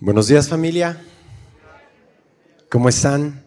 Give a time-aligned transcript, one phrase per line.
[0.00, 1.04] Buenos días familia.
[2.70, 3.42] ¿Cómo están?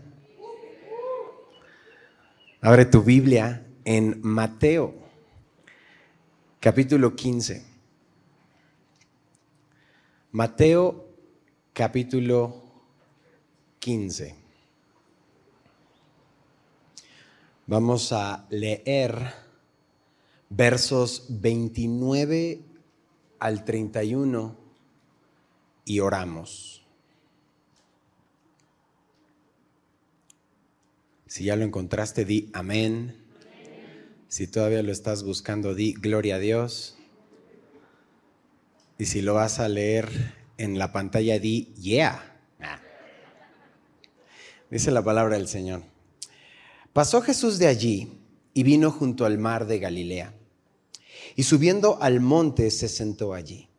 [2.59, 4.93] Abre tu Biblia en Mateo,
[6.59, 7.66] capítulo 15.
[10.34, 11.07] Mateo,
[11.71, 12.61] capítulo
[13.79, 14.36] 15.
[17.65, 19.33] Vamos a leer
[20.49, 22.61] versos 29
[23.39, 24.61] al 31
[25.86, 26.86] y oramos.
[31.28, 33.16] Si ya lo encontraste, di amén.
[34.28, 36.98] Si todavía lo estás buscando, di gloria a Dios.
[38.98, 40.10] Y si lo vas a leer
[40.58, 42.38] en la pantalla, di yeah.
[42.60, 42.82] Ah.
[44.70, 45.84] Dice la palabra del Señor.
[46.94, 48.20] Pasó Jesús de allí
[48.54, 50.34] y vino junto al mar de Galilea.
[51.38, 53.71] Y subiendo al monte se sentó allí.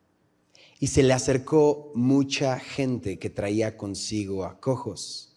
[0.83, 5.31] Y se le acercó mucha gente que traía consigo a cojos,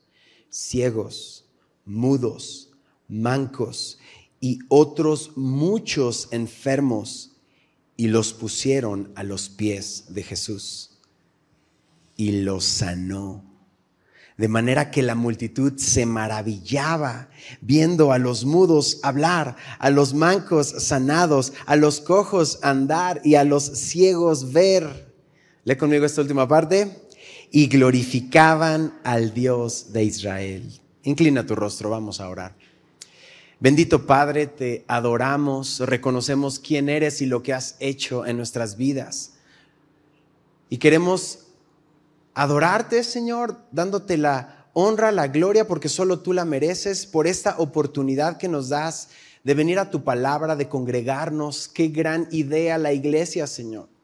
[0.50, 1.44] ciegos,
[1.84, 2.72] mudos,
[3.06, 4.00] mancos
[4.40, 7.36] y otros muchos enfermos,
[7.96, 10.98] y los pusieron a los pies de Jesús.
[12.16, 13.44] Y los sanó.
[14.36, 20.74] De manera que la multitud se maravillaba viendo a los mudos hablar, a los mancos
[20.82, 25.05] sanados, a los cojos andar y a los ciegos ver.
[25.66, 27.08] Lee conmigo esta última parte.
[27.50, 30.80] Y glorificaban al Dios de Israel.
[31.02, 32.54] Inclina tu rostro, vamos a orar.
[33.58, 39.32] Bendito Padre, te adoramos, reconocemos quién eres y lo que has hecho en nuestras vidas.
[40.68, 41.48] Y queremos
[42.34, 48.36] adorarte, Señor, dándote la honra, la gloria, porque solo tú la mereces, por esta oportunidad
[48.36, 49.08] que nos das
[49.42, 51.66] de venir a tu palabra, de congregarnos.
[51.66, 53.95] Qué gran idea la iglesia, Señor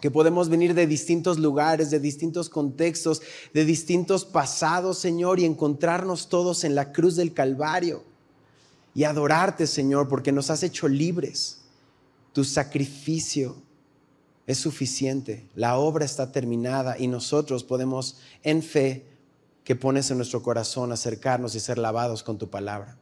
[0.00, 3.22] que podemos venir de distintos lugares, de distintos contextos,
[3.54, 8.04] de distintos pasados, Señor, y encontrarnos todos en la cruz del Calvario
[8.94, 11.58] y adorarte, Señor, porque nos has hecho libres.
[12.32, 13.56] Tu sacrificio
[14.46, 19.06] es suficiente, la obra está terminada y nosotros podemos, en fe
[19.64, 22.98] que pones en nuestro corazón, acercarnos y ser lavados con tu palabra.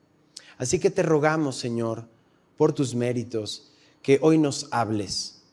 [0.57, 2.09] Así que te rogamos, Señor,
[2.57, 5.44] por tus méritos, que hoy nos hables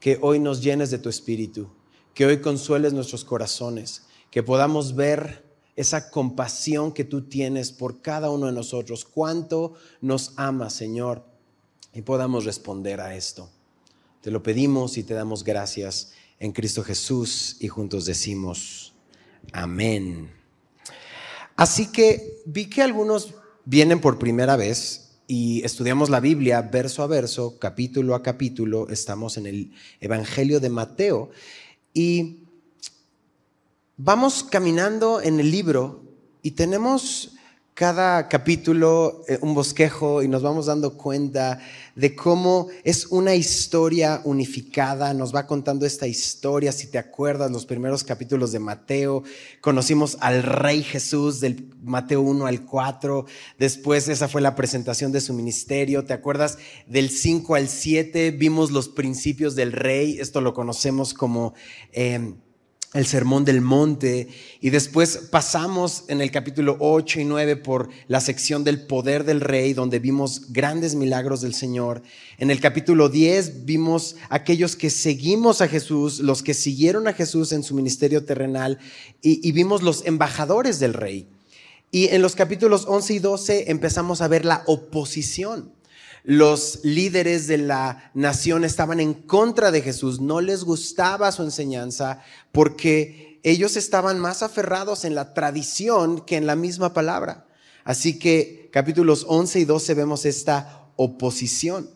[0.00, 1.70] que hoy nos llenes de tu espíritu,
[2.14, 5.44] que hoy consueles nuestros corazones, que podamos ver
[5.76, 11.24] esa compasión que tú tienes por cada uno de nosotros, cuánto nos ama, Señor,
[11.92, 13.50] y podamos responder a esto.
[14.20, 18.94] Te lo pedimos y te damos gracias en Cristo Jesús y juntos decimos,
[19.52, 20.30] amén.
[21.56, 23.34] Así que vi que algunos
[23.64, 29.36] vienen por primera vez y estudiamos la Biblia verso a verso, capítulo a capítulo, estamos
[29.36, 29.70] en el
[30.00, 31.30] Evangelio de Mateo
[31.94, 32.48] y
[33.96, 36.02] vamos caminando en el libro
[36.42, 37.36] y tenemos
[37.80, 41.60] cada capítulo eh, un bosquejo y nos vamos dando cuenta
[41.94, 47.64] de cómo es una historia unificada, nos va contando esta historia, si te acuerdas, los
[47.64, 49.22] primeros capítulos de Mateo,
[49.62, 53.24] conocimos al Rey Jesús del Mateo 1 al 4,
[53.58, 58.72] después esa fue la presentación de su ministerio, te acuerdas del 5 al 7, vimos
[58.72, 61.54] los principios del Rey, esto lo conocemos como...
[61.92, 62.34] Eh,
[62.92, 64.28] el Sermón del Monte
[64.60, 69.40] y después pasamos en el capítulo 8 y 9 por la sección del poder del
[69.40, 72.02] rey donde vimos grandes milagros del Señor.
[72.38, 77.52] En el capítulo 10 vimos aquellos que seguimos a Jesús, los que siguieron a Jesús
[77.52, 78.78] en su ministerio terrenal
[79.22, 81.28] y, y vimos los embajadores del rey.
[81.92, 85.72] Y en los capítulos 11 y 12 empezamos a ver la oposición
[86.24, 92.22] los líderes de la nación estaban en contra de Jesús, no les gustaba su enseñanza
[92.52, 97.46] porque ellos estaban más aferrados en la tradición que en la misma palabra.
[97.84, 101.90] Así que capítulos 11 y 12 vemos esta oposición.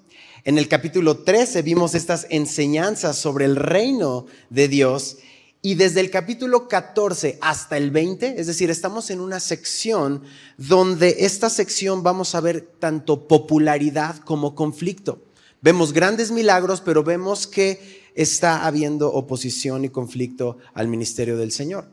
[0.44, 5.18] En el capítulo 13 vimos estas enseñanzas sobre el reino de Dios
[5.64, 10.22] y desde el capítulo 14 hasta el 20, es decir, estamos en una sección
[10.58, 15.22] donde esta sección vamos a ver tanto popularidad como conflicto.
[15.62, 21.86] Vemos grandes milagros, pero vemos que está habiendo oposición y conflicto al ministerio del Señor.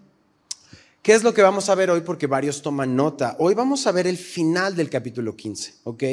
[1.01, 2.01] ¿Qué es lo que vamos a ver hoy?
[2.01, 3.37] Porque varios toman nota.
[3.39, 6.03] Hoy vamos a ver el final del capítulo 15, ¿ok?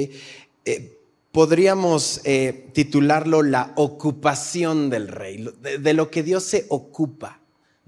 [0.64, 0.96] Eh,
[1.32, 5.44] podríamos eh, titularlo la ocupación del rey,
[5.80, 7.37] de lo que Dios se ocupa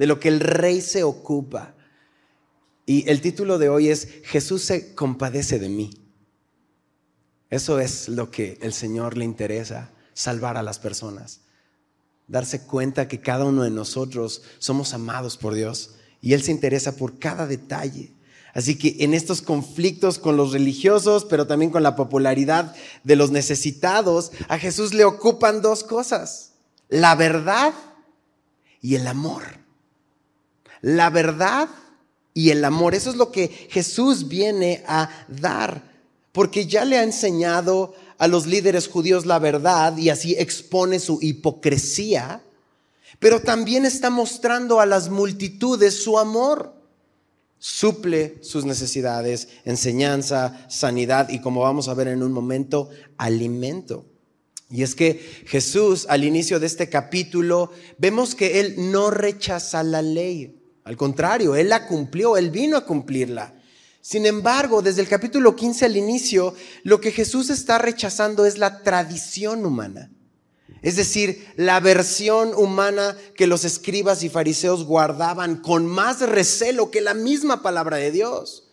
[0.00, 1.74] de lo que el rey se ocupa.
[2.86, 5.90] Y el título de hoy es Jesús se compadece de mí.
[7.50, 11.42] Eso es lo que el Señor le interesa, salvar a las personas.
[12.28, 16.96] darse cuenta que cada uno de nosotros somos amados por Dios y Él se interesa
[16.96, 18.14] por cada detalle.
[18.54, 22.74] Así que en estos conflictos con los religiosos, pero también con la popularidad
[23.04, 26.52] de los necesitados, a Jesús le ocupan dos cosas,
[26.88, 27.74] la verdad
[28.80, 29.59] y el amor.
[30.80, 31.68] La verdad
[32.34, 35.82] y el amor, eso es lo que Jesús viene a dar,
[36.32, 41.18] porque ya le ha enseñado a los líderes judíos la verdad y así expone su
[41.20, 42.42] hipocresía,
[43.18, 46.80] pero también está mostrando a las multitudes su amor
[47.60, 52.88] suple sus necesidades, enseñanza, sanidad y como vamos a ver en un momento,
[53.18, 54.06] alimento.
[54.70, 60.00] Y es que Jesús al inicio de este capítulo vemos que Él no rechaza la
[60.00, 60.59] ley.
[60.90, 63.54] Al contrario, Él la cumplió, Él vino a cumplirla.
[64.00, 66.52] Sin embargo, desde el capítulo 15 al inicio,
[66.82, 70.10] lo que Jesús está rechazando es la tradición humana.
[70.82, 77.00] Es decir, la versión humana que los escribas y fariseos guardaban con más recelo que
[77.00, 78.64] la misma palabra de Dios.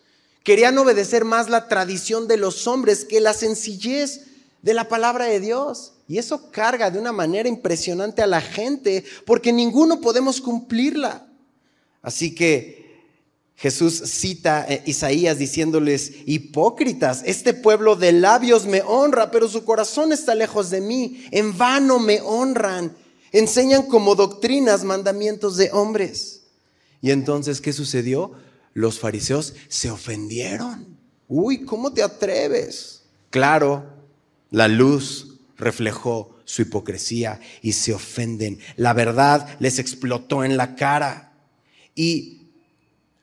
[0.42, 4.22] Querían obedecer más la tradición de los hombres que la sencillez
[4.62, 5.92] de la palabra de Dios.
[6.08, 11.27] Y eso carga de una manera impresionante a la gente porque ninguno podemos cumplirla.
[12.02, 12.78] Así que
[13.56, 20.12] Jesús cita a Isaías diciéndoles, hipócritas, este pueblo de labios me honra, pero su corazón
[20.12, 21.24] está lejos de mí.
[21.32, 22.96] En vano me honran.
[23.32, 26.42] Enseñan como doctrinas mandamientos de hombres.
[27.00, 28.32] Y entonces, ¿qué sucedió?
[28.74, 30.96] Los fariseos se ofendieron.
[31.26, 33.02] Uy, ¿cómo te atreves?
[33.30, 33.84] Claro,
[34.50, 38.60] la luz reflejó su hipocresía y se ofenden.
[38.76, 41.27] La verdad les explotó en la cara.
[41.98, 42.42] Y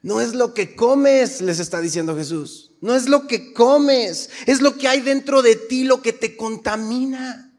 [0.02, 2.72] no es lo que comes, les está diciendo Jesús.
[2.82, 6.36] No es lo que comes, es lo que hay dentro de ti lo que te
[6.36, 7.54] contamina.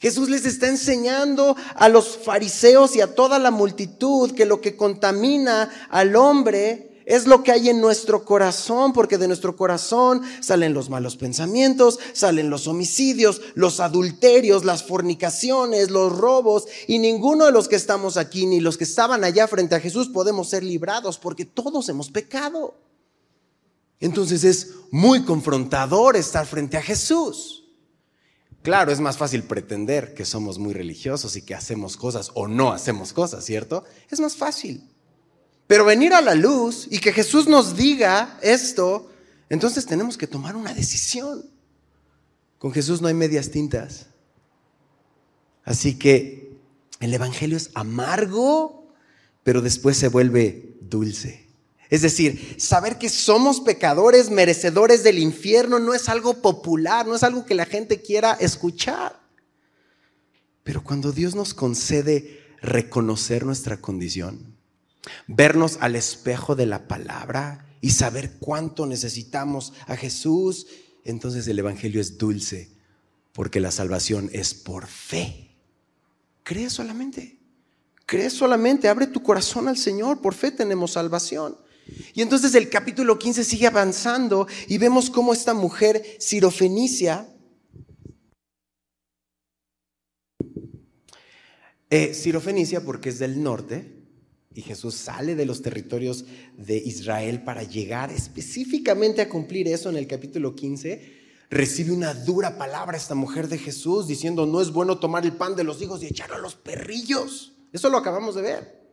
[0.00, 4.74] Jesús les está enseñando a los fariseos y a toda la multitud que lo que
[4.74, 10.74] contamina al hombre es lo que hay en nuestro corazón, porque de nuestro corazón salen
[10.74, 17.52] los malos pensamientos, salen los homicidios, los adulterios, las fornicaciones, los robos, y ninguno de
[17.52, 21.16] los que estamos aquí, ni los que estaban allá frente a Jesús, podemos ser librados,
[21.16, 22.74] porque todos hemos pecado.
[24.00, 27.64] Entonces es muy confrontador estar frente a Jesús.
[28.62, 32.72] Claro, es más fácil pretender que somos muy religiosos y que hacemos cosas o no
[32.72, 33.84] hacemos cosas, ¿cierto?
[34.10, 34.95] Es más fácil.
[35.66, 39.10] Pero venir a la luz y que Jesús nos diga esto,
[39.48, 41.44] entonces tenemos que tomar una decisión.
[42.58, 44.06] Con Jesús no hay medias tintas.
[45.64, 46.52] Así que
[47.00, 48.88] el Evangelio es amargo,
[49.42, 51.46] pero después se vuelve dulce.
[51.88, 57.22] Es decir, saber que somos pecadores, merecedores del infierno, no es algo popular, no es
[57.22, 59.20] algo que la gente quiera escuchar.
[60.64, 64.55] Pero cuando Dios nos concede reconocer nuestra condición,
[65.26, 70.66] vernos al espejo de la palabra y saber cuánto necesitamos a Jesús,
[71.04, 72.70] entonces el Evangelio es dulce,
[73.32, 75.56] porque la salvación es por fe.
[76.42, 77.38] Cree solamente,
[78.06, 81.56] cree solamente, abre tu corazón al Señor, por fe tenemos salvación.
[82.14, 87.28] Y entonces el capítulo 15 sigue avanzando y vemos cómo esta mujer sirofenicia,
[91.90, 93.95] eh, sirofenicia porque es del norte,
[94.56, 96.24] y Jesús sale de los territorios
[96.56, 101.14] de Israel para llegar específicamente a cumplir eso en el capítulo 15.
[101.50, 105.56] Recibe una dura palabra esta mujer de Jesús diciendo, no es bueno tomar el pan
[105.56, 107.52] de los hijos y echarlo a los perrillos.
[107.70, 108.90] Eso lo acabamos de ver.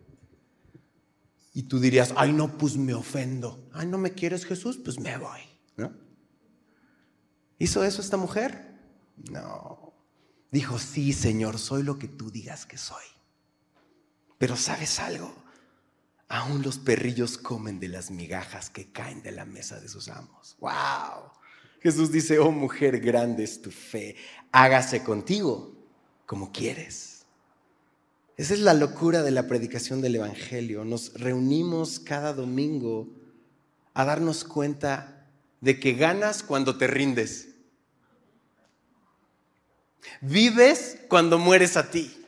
[1.54, 3.70] Y tú dirías, ay no, pues me ofendo.
[3.72, 5.40] Ay, no me quieres Jesús, pues me voy.
[5.78, 5.94] ¿No?
[7.58, 8.82] ¿Hizo eso esta mujer?
[9.32, 9.94] No.
[10.52, 13.06] Dijo, sí, Señor, soy lo que tú digas que soy.
[14.38, 15.43] Pero sabes algo,
[16.34, 20.58] Aún los perrillos comen de las migajas que caen de la mesa de sus amos.
[20.60, 21.30] ¡Wow!
[21.80, 24.16] Jesús dice, oh mujer, grande es tu fe,
[24.52, 25.76] hágase contigo
[26.26, 27.28] como quieres.
[28.36, 30.84] Esa es la locura de la predicación del Evangelio.
[30.84, 33.14] Nos reunimos cada domingo
[33.94, 35.30] a darnos cuenta
[35.62, 37.50] de que ganas cuando te rindes.
[40.20, 42.26] Vives cuando mueres a ti.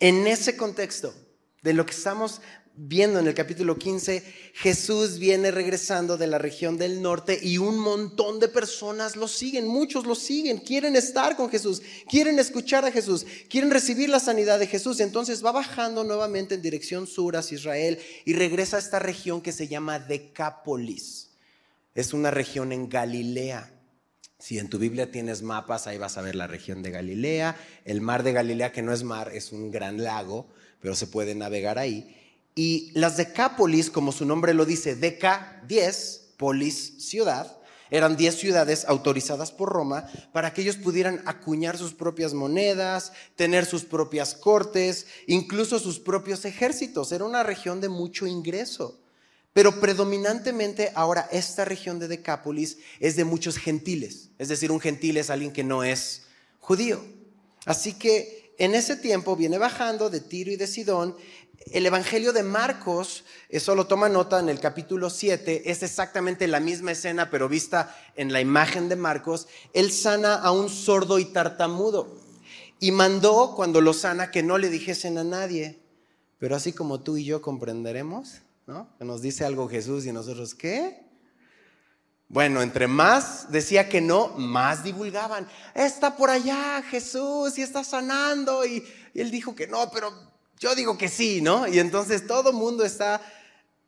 [0.00, 1.14] En ese contexto,
[1.62, 2.40] de lo que estamos
[2.82, 4.22] viendo en el capítulo 15,
[4.54, 9.66] Jesús viene regresando de la región del norte y un montón de personas lo siguen,
[9.68, 14.58] muchos lo siguen, quieren estar con Jesús, quieren escuchar a Jesús, quieren recibir la sanidad
[14.58, 15.00] de Jesús.
[15.00, 19.52] Entonces va bajando nuevamente en dirección sur hacia Israel y regresa a esta región que
[19.52, 21.30] se llama Decápolis.
[21.94, 23.79] Es una región en Galilea.
[24.40, 28.00] Si en tu Biblia tienes mapas, ahí vas a ver la región de Galilea, el
[28.00, 30.46] mar de Galilea, que no es mar, es un gran lago,
[30.80, 32.16] pero se puede navegar ahí.
[32.54, 37.58] Y las Decápolis, como su nombre lo dice, Deca, 10, polis, ciudad,
[37.90, 43.66] eran 10 ciudades autorizadas por Roma para que ellos pudieran acuñar sus propias monedas, tener
[43.66, 47.12] sus propias cortes, incluso sus propios ejércitos.
[47.12, 49.00] Era una región de mucho ingreso.
[49.52, 54.30] Pero predominantemente ahora esta región de Decápolis es de muchos gentiles.
[54.38, 56.22] Es decir, un gentil es alguien que no es
[56.60, 57.04] judío.
[57.66, 61.16] Así que en ese tiempo viene bajando de Tiro y de Sidón
[61.66, 66.58] el Evangelio de Marcos, eso lo toma nota en el capítulo 7, es exactamente la
[66.58, 69.46] misma escena, pero vista en la imagen de Marcos.
[69.72, 72.18] Él sana a un sordo y tartamudo
[72.80, 75.78] y mandó cuando lo sana que no le dijesen a nadie.
[76.38, 78.96] Pero así como tú y yo comprenderemos, ¿no?
[78.98, 81.04] Que nos dice algo Jesús y nosotros, ¿qué?
[82.28, 85.48] Bueno, entre más decía que no, más divulgaban.
[85.74, 88.64] Está por allá Jesús y está sanando.
[88.64, 90.12] Y, y él dijo que no, pero
[90.58, 91.66] yo digo que sí, ¿no?
[91.66, 93.20] Y entonces todo mundo está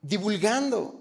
[0.00, 0.98] divulgando.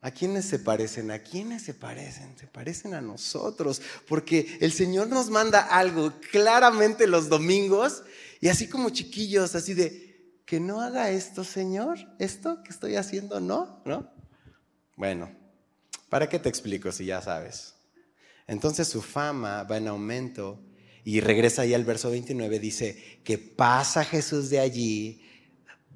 [0.00, 1.10] ¿A quiénes se parecen?
[1.10, 2.36] ¿A quiénes se parecen?
[2.38, 8.02] Se parecen a nosotros, porque el Señor nos manda algo claramente los domingos
[8.40, 10.07] y así como chiquillos, así de,
[10.48, 14.10] que no haga esto, Señor, esto que estoy haciendo, no, ¿no?
[14.96, 15.30] Bueno,
[16.08, 17.74] ¿para qué te explico si ya sabes?
[18.46, 20.58] Entonces su fama va en aumento
[21.04, 25.22] y regresa ahí al verso 29, dice que pasa Jesús de allí,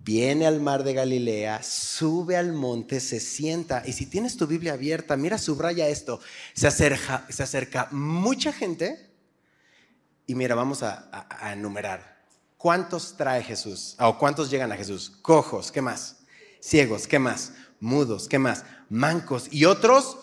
[0.04, 3.82] viene al mar de Galilea, sube al monte, se sienta.
[3.86, 6.20] Y si tienes tu Biblia abierta, mira, subraya esto.
[6.52, 9.10] Se acerca, se acerca mucha gente.
[10.26, 12.11] Y mira, vamos a, enumerar.
[12.62, 13.96] ¿Cuántos trae Jesús?
[13.98, 15.10] ¿O cuántos llegan a Jesús?
[15.20, 16.18] Cojos, ¿qué más?
[16.62, 17.54] Ciegos, ¿qué más?
[17.80, 18.64] Mudos, ¿qué más?
[18.88, 20.16] Mancos y otros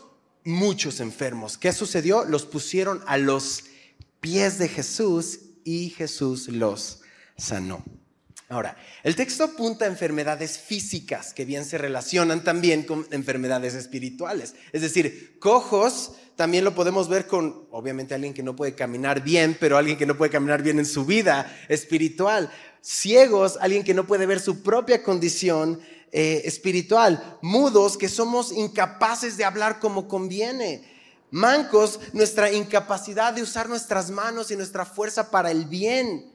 [0.45, 1.57] muchos enfermos.
[1.57, 2.23] ¿Qué sucedió?
[2.23, 3.65] Los pusieron a los
[4.21, 7.01] pies de Jesús y Jesús los
[7.35, 7.83] sanó.
[8.47, 14.55] Ahora, el texto apunta a enfermedades físicas que bien se relacionan también con enfermedades espirituales.
[14.71, 19.57] Es decir, cojos también lo podemos ver con, obviamente, alguien que no puede caminar bien,
[19.59, 22.49] pero alguien que no puede caminar bien en su vida espiritual.
[22.81, 25.81] Ciegos, alguien que no puede ver su propia condición
[26.13, 27.37] eh, espiritual.
[27.41, 30.81] Mudos, que somos incapaces de hablar como conviene
[31.29, 36.31] Mancos, nuestra incapacidad de usar nuestras manos y nuestra fuerza para el bien.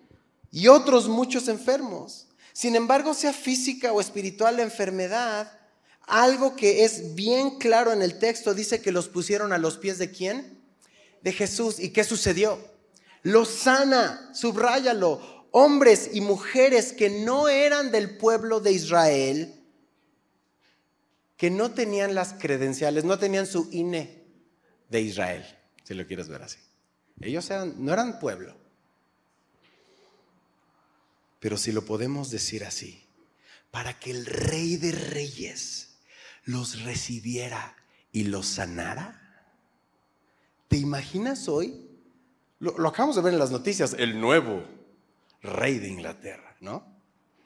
[0.53, 2.29] Y otros muchos enfermos.
[2.53, 5.51] Sin embargo, sea física o espiritual la enfermedad,
[6.07, 9.99] algo que es bien claro en el texto dice que los pusieron a los pies
[9.99, 10.61] de quién?
[11.23, 11.81] De Jesús.
[11.81, 12.59] ¿Y qué sucedió?
[13.23, 15.47] Los sana, subráyalo.
[15.51, 19.55] Hombres y mujeres que no eran del pueblo de Israel,
[21.37, 24.25] que no tenían las credenciales, no tenían su INE,
[24.89, 25.45] de Israel,
[25.85, 26.59] si lo quieres ver así.
[27.21, 28.57] Ellos no eran pueblo.
[31.39, 33.07] Pero si lo podemos decir así,
[33.71, 35.94] para que el rey de reyes
[36.45, 37.77] los recibiera
[38.13, 39.21] y los sanara.
[40.69, 41.89] ¿Te imaginas hoy?
[42.59, 44.65] Lo, acabamos de ver en las noticias, el nuevo
[45.43, 46.95] rey de Inglaterra, ¿no?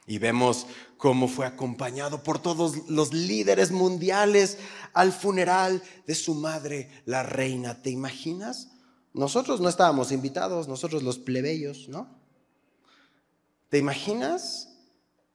[0.07, 4.59] Y vemos cómo fue acompañado por todos los líderes mundiales
[4.95, 7.83] al funeral de su madre, la reina.
[7.83, 8.71] ¿Te imaginas?
[9.13, 12.09] Nosotros no estábamos invitados, nosotros los plebeyos, ¿no?
[13.69, 14.78] ¿Te imaginas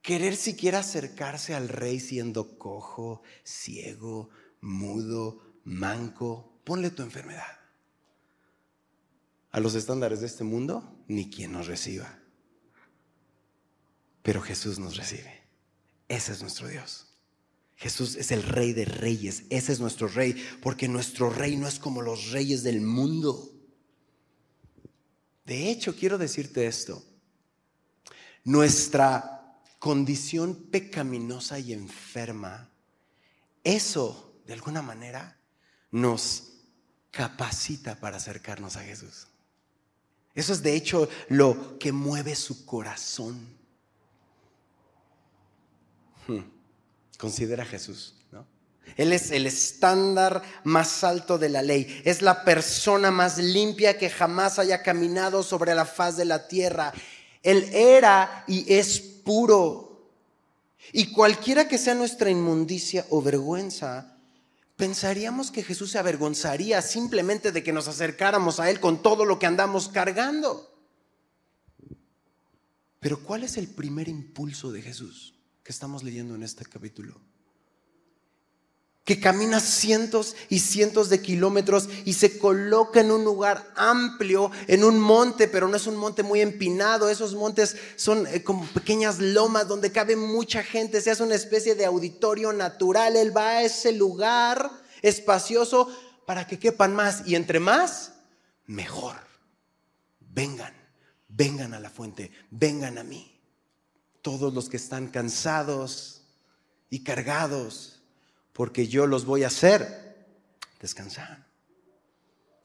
[0.04, 4.30] querer siquiera acercarse al rey siendo cojo, ciego,
[4.60, 6.60] mudo, manco?
[6.62, 7.58] Ponle tu enfermedad.
[9.50, 12.20] A los estándares de este mundo, ni quien nos reciba
[14.24, 15.42] pero Jesús nos recibe.
[16.08, 17.08] Ese es nuestro Dios.
[17.76, 21.78] Jesús es el rey de reyes, ese es nuestro rey, porque nuestro rey no es
[21.78, 23.52] como los reyes del mundo.
[25.44, 27.04] De hecho, quiero decirte esto,
[28.44, 29.33] nuestra
[29.84, 32.70] condición pecaminosa y enferma,
[33.62, 35.36] eso de alguna manera
[35.90, 36.54] nos
[37.10, 39.26] capacita para acercarnos a Jesús.
[40.34, 43.46] Eso es de hecho lo que mueve su corazón.
[46.28, 46.44] Hmm.
[47.18, 48.14] Considera a Jesús.
[48.32, 48.46] ¿no?
[48.96, 52.00] Él es el estándar más alto de la ley.
[52.06, 56.94] Es la persona más limpia que jamás haya caminado sobre la faz de la tierra.
[57.44, 60.10] Él era y es puro.
[60.92, 64.18] Y cualquiera que sea nuestra inmundicia o vergüenza,
[64.74, 69.38] pensaríamos que Jesús se avergonzaría simplemente de que nos acercáramos a Él con todo lo
[69.38, 70.74] que andamos cargando.
[72.98, 75.34] Pero ¿cuál es el primer impulso de Jesús?
[75.64, 77.18] que estamos leyendo en este capítulo.
[79.04, 84.82] Que camina cientos y cientos de kilómetros y se coloca en un lugar amplio, en
[84.82, 89.18] un monte, pero no es un monte muy empinado, esos montes son eh, como pequeñas
[89.18, 93.62] lomas donde cabe mucha gente, se hace una especie de auditorio natural, Él va a
[93.62, 94.70] ese lugar
[95.02, 95.88] espacioso
[96.26, 98.14] para que quepan más y entre más,
[98.64, 99.16] mejor.
[100.18, 100.72] Vengan,
[101.28, 103.30] vengan a la fuente, vengan a mí.
[104.22, 106.22] Todos los que están cansados
[106.88, 107.93] y cargados
[108.54, 110.26] porque yo los voy a hacer
[110.80, 111.44] descansar.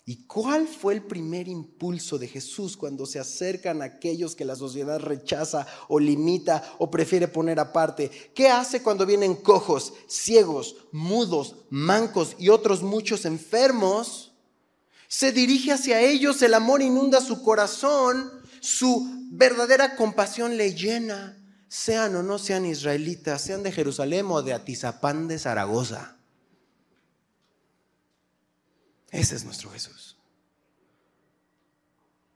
[0.05, 4.55] ¿Y cuál fue el primer impulso de Jesús cuando se acercan a aquellos que la
[4.55, 8.09] sociedad rechaza o limita o prefiere poner aparte?
[8.33, 14.31] ¿Qué hace cuando vienen cojos, ciegos, mudos, mancos y otros muchos enfermos?
[15.07, 18.31] Se dirige hacia ellos, el amor inunda su corazón,
[18.61, 21.38] su verdadera compasión le llena
[21.69, 26.17] sean o no sean israelitas, sean de Jerusalén o de Atizapán de Zaragoza.
[29.11, 30.17] Ese es nuestro Jesús.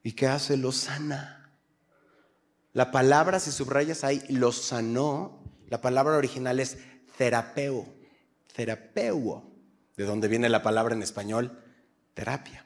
[0.04, 0.56] ¿Y qué hace?
[0.56, 1.52] Lo sana.
[2.74, 5.44] La palabra, si subrayas ahí, lo sanó.
[5.68, 6.78] La palabra original es
[7.18, 7.88] terapeo.
[8.56, 9.52] Terapeuo.
[9.98, 11.60] De donde viene la palabra en español,
[12.14, 12.66] terapia.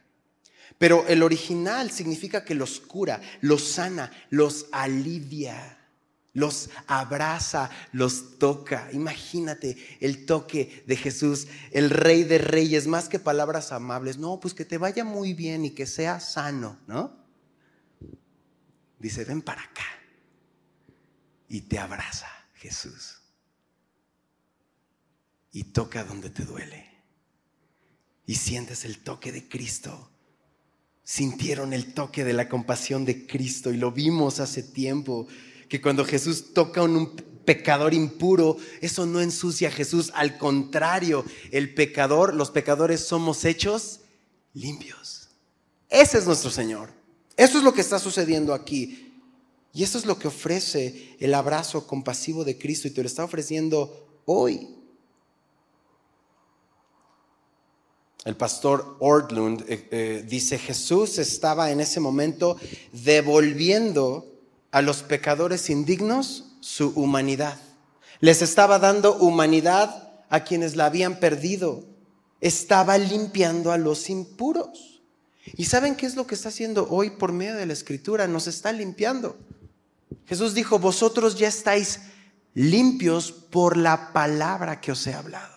[0.78, 5.77] Pero el original significa que los cura, los sana, los alivia
[6.38, 8.92] los abraza, los toca.
[8.94, 14.20] Imagínate el toque de Jesús, el rey de reyes, más que palabras amables.
[14.20, 17.12] No, pues que te vaya muy bien y que sea sano, ¿no?
[19.00, 19.88] Dice, ven para acá.
[21.50, 23.18] Y te abraza Jesús.
[25.52, 26.88] Y toca donde te duele.
[28.28, 30.12] Y sientes el toque de Cristo.
[31.04, 35.28] Sintieron el toque de la compasión de Cristo y lo vimos hace tiempo
[35.70, 40.12] que cuando Jesús toca a un pecador impuro, eso no ensucia a Jesús.
[40.16, 44.02] Al contrario, el pecador, los pecadores somos hechos
[44.54, 45.30] limpios.
[45.90, 46.90] Ese es nuestro Señor.
[47.38, 49.14] Eso es lo que está sucediendo aquí.
[49.74, 53.24] Y eso es lo que ofrece el abrazo compasivo de Cristo y te lo está
[53.24, 54.68] ofreciendo hoy.
[58.26, 62.58] El pastor Ortlund eh, eh, dice, Jesús estaba en ese momento
[62.92, 64.37] devolviendo
[64.72, 67.58] a los pecadores indignos su humanidad.
[68.20, 71.84] Les estaba dando humanidad a quienes la habían perdido.
[72.42, 75.02] Estaba limpiando a los impuros.
[75.56, 78.28] ¿Y saben qué es lo que está haciendo hoy por medio de la escritura?
[78.28, 79.38] Nos está limpiando.
[80.26, 82.02] Jesús dijo, vosotros ya estáis
[82.54, 85.57] limpios por la palabra que os he hablado.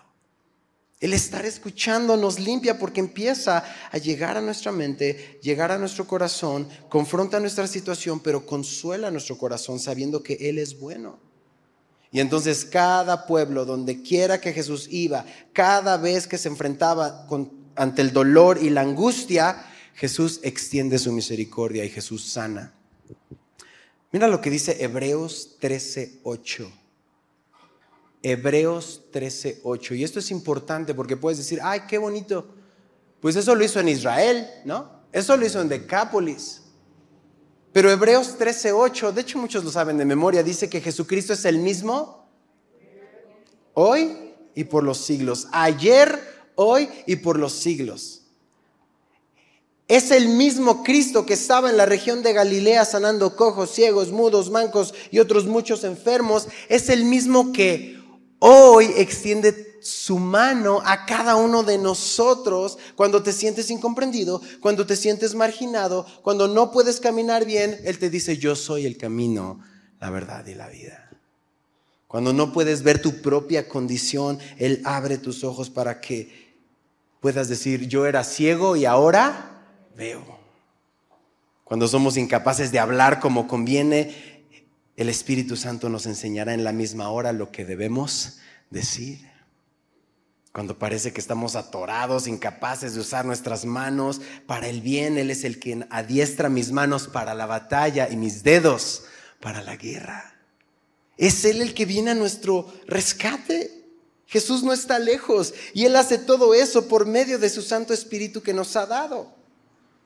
[1.00, 6.06] El estar escuchando nos limpia porque empieza a llegar a nuestra mente, llegar a nuestro
[6.06, 11.18] corazón, confronta nuestra situación, pero consuela nuestro corazón sabiendo que Él es bueno.
[12.12, 17.26] Y entonces cada pueblo, donde quiera que Jesús iba, cada vez que se enfrentaba
[17.76, 22.74] ante el dolor y la angustia, Jesús extiende su misericordia y Jesús sana.
[24.12, 26.79] Mira lo que dice Hebreos 13:8.
[28.22, 29.94] Hebreos 13:8.
[29.94, 32.46] Y esto es importante porque puedes decir, ay, qué bonito.
[33.20, 35.00] Pues eso lo hizo en Israel, ¿no?
[35.12, 36.62] Eso lo hizo en Decápolis.
[37.72, 41.58] Pero Hebreos 13:8, de hecho muchos lo saben de memoria, dice que Jesucristo es el
[41.58, 42.28] mismo
[43.74, 45.46] hoy y por los siglos.
[45.52, 46.18] Ayer,
[46.56, 48.22] hoy y por los siglos.
[49.88, 54.48] Es el mismo Cristo que estaba en la región de Galilea sanando cojos, ciegos, mudos,
[54.50, 56.46] mancos y otros muchos enfermos.
[56.68, 57.99] Es el mismo que
[58.40, 64.96] hoy extiende su mano a cada uno de nosotros cuando te sientes incomprendido, cuando te
[64.96, 69.60] sientes marginado, cuando no puedes caminar bien, Él te dice, yo soy el camino,
[70.00, 71.10] la verdad y la vida.
[72.06, 76.50] Cuando no puedes ver tu propia condición, Él abre tus ojos para que
[77.20, 79.64] puedas decir, yo era ciego y ahora
[79.96, 80.40] veo.
[81.64, 84.29] Cuando somos incapaces de hablar como conviene,
[85.00, 88.36] el Espíritu Santo nos enseñará en la misma hora lo que debemos
[88.68, 89.26] decir.
[90.52, 95.44] Cuando parece que estamos atorados, incapaces de usar nuestras manos para el bien, Él es
[95.44, 99.04] el quien adiestra mis manos para la batalla y mis dedos
[99.40, 100.34] para la guerra.
[101.16, 103.86] Es Él el que viene a nuestro rescate.
[104.26, 108.42] Jesús no está lejos y Él hace todo eso por medio de su Santo Espíritu
[108.42, 109.34] que nos ha dado.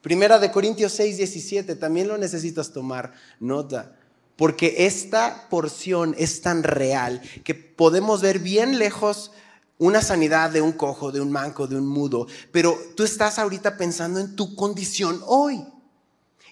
[0.02, 3.98] Primera de Corintios 6, 17, también lo necesitas tomar nota.
[4.36, 9.30] Porque esta porción es tan real que podemos ver bien lejos
[9.78, 13.76] una sanidad de un cojo, de un manco, de un mudo, pero tú estás ahorita
[13.76, 15.64] pensando en tu condición hoy.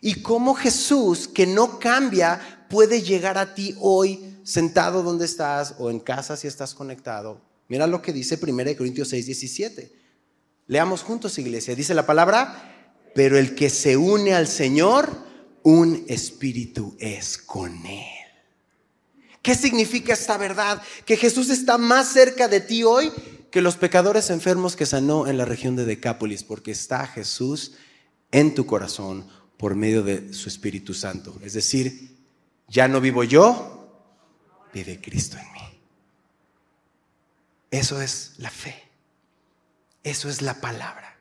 [0.01, 5.91] Y cómo Jesús, que no cambia, puede llegar a ti hoy sentado donde estás o
[5.91, 7.41] en casa si estás conectado,
[7.73, 9.93] Mira lo que dice 1 Corintios 6, 17.
[10.67, 11.75] Leamos juntos, iglesia.
[11.75, 15.09] Dice la palabra, pero el que se une al Señor,
[15.63, 18.07] un espíritu es con él.
[19.43, 20.81] ¿Qué significa esta verdad?
[21.05, 23.13] Que Jesús está más cerca de ti hoy
[23.51, 27.73] que los pecadores enfermos que sanó en la región de Decápolis, porque está Jesús
[28.31, 31.39] en tu corazón por medio de su Espíritu Santo.
[31.43, 32.17] Es decir,
[32.69, 34.07] ya no vivo yo,
[34.73, 35.61] vive Cristo en mí.
[37.71, 38.83] Eso es la fe.
[40.03, 41.12] Eso es la palabra.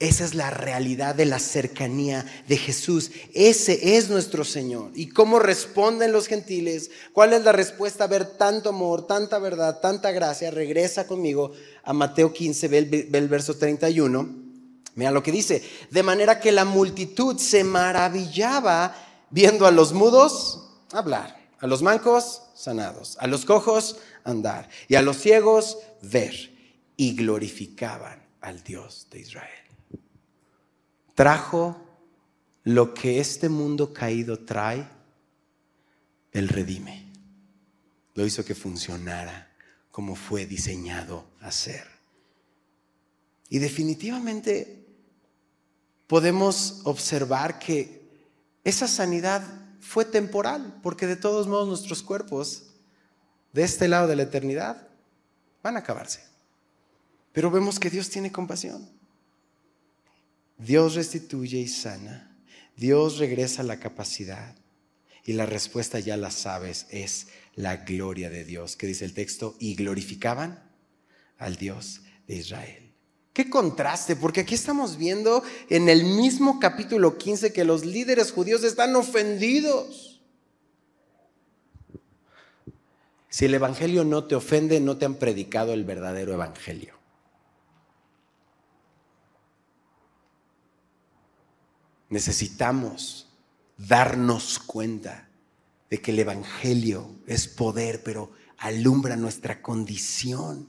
[0.00, 3.12] Esa es la realidad de la cercanía de Jesús.
[3.32, 4.90] Ese es nuestro Señor.
[4.94, 6.90] ¿Y cómo responden los gentiles?
[7.12, 10.50] ¿Cuál es la respuesta a ver tanto amor, tanta verdad, tanta gracia?
[10.50, 11.52] Regresa conmigo
[11.84, 14.28] a Mateo 15, ve el, verso 31.
[14.96, 15.62] Mira lo que dice.
[15.90, 18.96] De manera que la multitud se maravillaba
[19.30, 25.02] viendo a los mudos hablar, a los mancos sanados, a los cojos andar y a
[25.02, 26.52] los ciegos ver
[26.96, 29.63] y glorificaban al Dios de Israel
[31.14, 31.76] trajo
[32.64, 34.88] lo que este mundo caído trae,
[36.32, 37.12] el redime.
[38.14, 39.50] Lo hizo que funcionara
[39.90, 41.86] como fue diseñado a ser.
[43.48, 44.84] Y definitivamente
[46.06, 48.02] podemos observar que
[48.64, 49.42] esa sanidad
[49.78, 52.70] fue temporal, porque de todos modos nuestros cuerpos
[53.52, 54.88] de este lado de la eternidad
[55.62, 56.24] van a acabarse.
[57.32, 58.88] Pero vemos que Dios tiene compasión.
[60.58, 62.36] Dios restituye y sana.
[62.76, 64.56] Dios regresa la capacidad.
[65.24, 68.76] Y la respuesta ya la sabes, es la gloria de Dios.
[68.76, 69.56] ¿Qué dice el texto?
[69.58, 70.70] Y glorificaban
[71.38, 72.92] al Dios de Israel.
[73.32, 78.62] Qué contraste, porque aquí estamos viendo en el mismo capítulo 15 que los líderes judíos
[78.62, 80.22] están ofendidos.
[83.28, 86.93] Si el Evangelio no te ofende, no te han predicado el verdadero Evangelio.
[92.14, 93.28] Necesitamos
[93.76, 95.28] darnos cuenta
[95.90, 100.68] de que el Evangelio es poder, pero alumbra nuestra condición.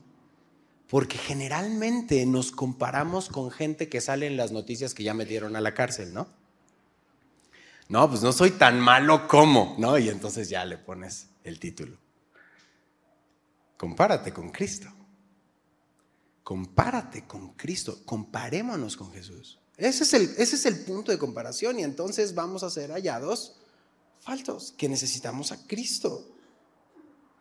[0.89, 5.61] Porque generalmente nos comparamos con gente que sale en las noticias que ya metieron a
[5.61, 6.27] la cárcel, ¿no?
[7.89, 9.99] No, pues no soy tan malo como, ¿no?
[9.99, 11.97] Y entonces ya le pones el título.
[13.77, 14.89] Compárate con Cristo.
[16.43, 17.99] Compárate con Cristo.
[18.03, 19.59] Comparémonos con Jesús.
[19.77, 23.57] Ese es, el, ese es el punto de comparación y entonces vamos a ser hallados
[24.21, 26.25] faltos, que necesitamos a Cristo.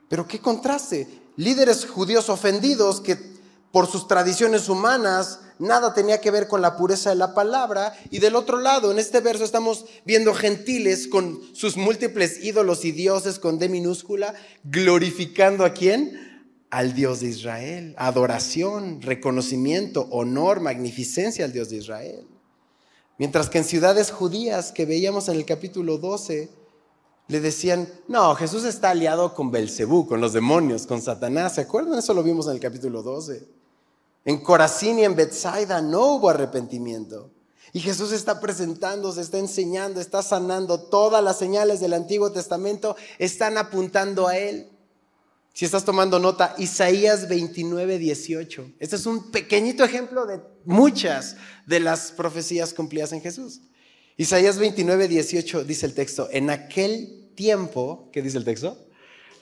[0.09, 3.16] Pero qué contraste, líderes judíos ofendidos que
[3.73, 7.97] por sus tradiciones humanas nada tenía que ver con la pureza de la palabra.
[8.11, 12.92] Y del otro lado, en este verso estamos viendo gentiles con sus múltiples ídolos y
[12.92, 16.34] dioses con D minúscula, glorificando a quién?
[16.74, 22.26] Al Dios de Israel, adoración, reconocimiento, honor, magnificencia al Dios de Israel.
[23.16, 26.50] Mientras que en ciudades judías que veíamos en el capítulo 12,
[27.28, 31.54] le decían, no, Jesús está aliado con Belcebú, con los demonios, con Satanás.
[31.54, 31.96] ¿Se acuerdan?
[31.96, 33.46] Eso lo vimos en el capítulo 12.
[34.24, 37.30] En Corazín y en Bethsaida no hubo arrepentimiento.
[37.72, 40.80] Y Jesús está presentando, se está enseñando, está sanando.
[40.80, 44.73] Todas las señales del Antiguo Testamento están apuntando a Él.
[45.54, 48.72] Si estás tomando nota, Isaías 29, 18.
[48.80, 53.60] Este es un pequeñito ejemplo de muchas de las profecías cumplidas en Jesús.
[54.16, 58.84] Isaías 29, 18 dice el texto, en aquel tiempo, ¿qué dice el texto?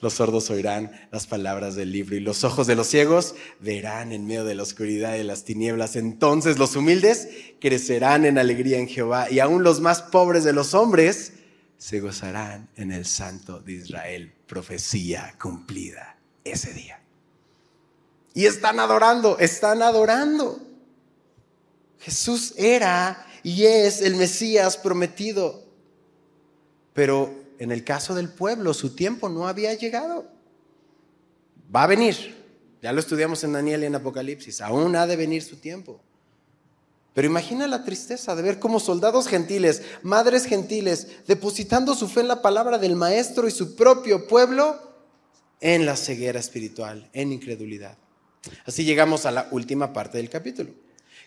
[0.01, 4.27] Los sordos oirán las palabras del libro y los ojos de los ciegos verán en
[4.27, 5.95] medio de la oscuridad y las tinieblas.
[5.95, 7.27] Entonces los humildes
[7.59, 11.33] crecerán en alegría en Jehová y aún los más pobres de los hombres
[11.79, 16.99] se gozarán en el Santo de Israel profecía cumplida ese día.
[18.35, 20.59] Y están adorando, están adorando.
[21.99, 25.63] Jesús era y es el Mesías prometido.
[26.93, 30.27] Pero en el caso del pueblo, su tiempo no había llegado.
[31.75, 32.35] Va a venir.
[32.79, 34.61] Ya lo estudiamos en Daniel y en Apocalipsis.
[34.61, 35.99] Aún ha de venir su tiempo.
[37.13, 42.27] Pero imagina la tristeza de ver cómo soldados gentiles, madres gentiles, depositando su fe en
[42.27, 44.79] la palabra del Maestro y su propio pueblo
[45.61, 47.97] en la ceguera espiritual, en incredulidad.
[48.65, 50.71] Así llegamos a la última parte del capítulo.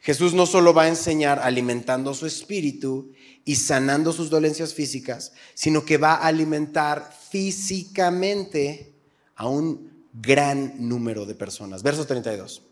[0.02, 3.12] Jesús no solo va a enseñar alimentando su espíritu
[3.44, 8.92] y sanando sus dolencias físicas, sino que va a alimentar físicamente
[9.36, 11.82] a un gran número de personas.
[11.82, 12.62] Verso 32.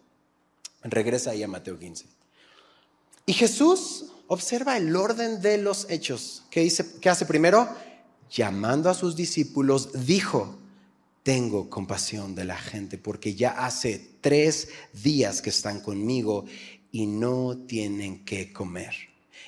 [0.82, 2.13] Regresa ahí a Mateo 15.
[3.26, 6.44] Y Jesús observa el orden de los hechos.
[6.50, 6.70] ¿Qué,
[7.08, 7.68] hace primero?
[8.30, 10.58] Llamando a sus discípulos, dijo,
[11.22, 16.44] tengo compasión de la gente porque ya hace tres días que están conmigo
[16.90, 18.94] y no tienen que comer.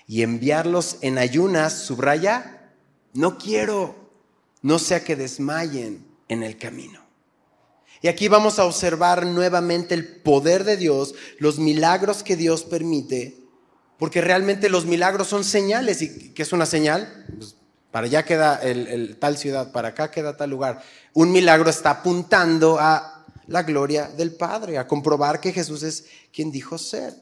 [0.06, 2.72] Y enviarlos en ayunas, subraya,
[3.12, 3.94] no quiero,
[4.62, 7.04] no sea que desmayen en el camino.
[8.02, 13.45] Y aquí vamos a observar nuevamente el poder de Dios, los milagros que Dios permite,
[13.98, 16.02] porque realmente los milagros son señales.
[16.02, 17.24] ¿Y qué es una señal?
[17.38, 17.56] Pues,
[17.90, 20.82] para allá queda el, tal ciudad, para acá queda tal lugar.
[21.14, 26.50] Un milagro está apuntando a la gloria del Padre, a comprobar que Jesús es quien
[26.50, 27.14] dijo ser.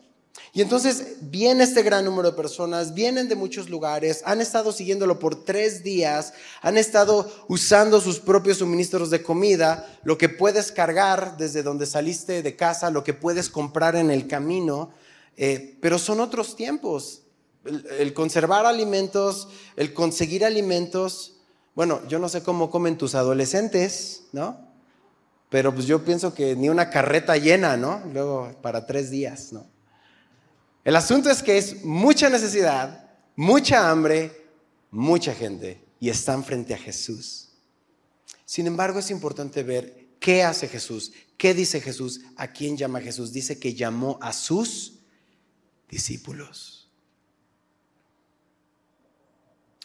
[0.53, 5.19] Y entonces viene este gran número de personas, vienen de muchos lugares, han estado siguiéndolo
[5.19, 11.37] por tres días, han estado usando sus propios suministros de comida, lo que puedes cargar
[11.37, 14.91] desde donde saliste de casa, lo que puedes comprar en el camino,
[15.37, 17.25] eh, pero son otros tiempos
[17.65, 21.37] el, conservar alimentos, el conseguir alimentos.
[21.75, 24.73] Bueno, yo no sé cómo comen tus adolescentes, ¿no?
[25.49, 28.03] Pero pues yo pienso que ni una carreta llena, ¿no?
[28.13, 29.67] Luego para tres días, ¿no?
[30.85, 34.49] El asunto es que es mucha necesidad, mucha hambre,
[34.91, 37.49] mucha gente y están frente a Jesús.
[38.45, 43.33] Sin embargo, es importante ver qué hace Jesús, qué dice Jesús, a quién llama Jesús.
[43.33, 45.04] Dice que llamó a sus
[45.89, 46.85] discípulos.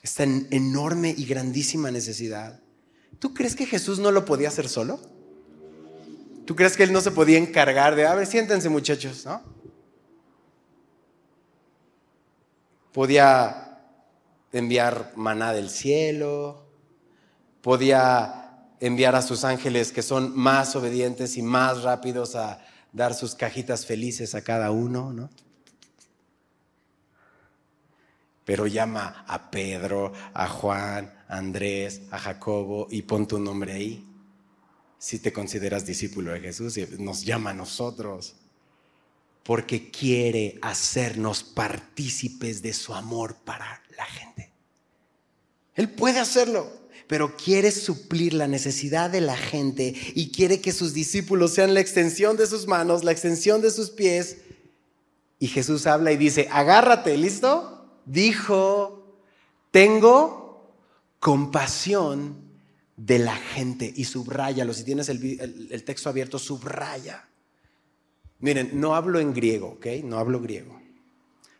[0.01, 2.59] esta enorme y grandísima necesidad.
[3.19, 4.99] ¿Tú crees que Jesús no lo podía hacer solo?
[6.45, 9.41] ¿Tú crees que él no se podía encargar de, a ver, siéntense muchachos, ¿no?
[12.91, 13.83] Podía
[14.51, 16.65] enviar maná del cielo,
[17.61, 23.35] podía enviar a sus ángeles que son más obedientes y más rápidos a dar sus
[23.35, 25.29] cajitas felices a cada uno, ¿no?
[28.49, 34.03] Pero llama a Pedro, a Juan, a Andrés, a Jacobo y pon tu nombre ahí.
[34.97, 38.33] Si te consideras discípulo de Jesús, nos llama a nosotros,
[39.43, 44.51] porque quiere hacernos partícipes de su amor para la gente.
[45.75, 46.71] Él puede hacerlo,
[47.05, 51.81] pero quiere suplir la necesidad de la gente y quiere que sus discípulos sean la
[51.81, 54.37] extensión de sus manos, la extensión de sus pies.
[55.37, 57.75] Y Jesús habla y dice, agárrate, ¿listo?
[58.09, 59.05] Dijo,
[59.71, 60.73] tengo
[61.19, 62.49] compasión
[62.97, 63.91] de la gente.
[63.95, 67.27] Y subrayalo, si tienes el, texto abierto, subraya.
[68.39, 69.85] Miren, no hablo en griego, ¿ok?
[70.03, 70.81] No hablo griego.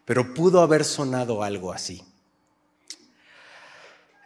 [0.05, 2.01] Pero pudo haber sonado algo así.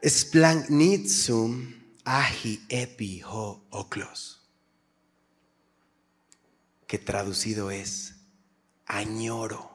[0.05, 1.73] Splagnitsum
[2.05, 4.41] ahi epi ho oklos.
[6.87, 8.15] Que traducido es
[8.85, 9.72] añoro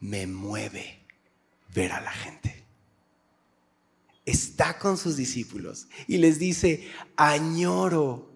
[0.00, 1.00] me mueve
[1.74, 2.64] ver a la gente.
[4.24, 8.30] Está con sus discípulos y les dice, añoro